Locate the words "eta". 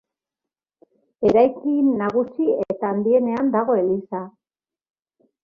2.75-2.91